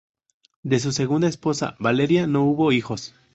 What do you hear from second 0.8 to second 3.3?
segunda esposa, Valeria, no hubo hijos.